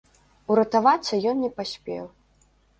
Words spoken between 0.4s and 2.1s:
Уратавацца ён не паспеў.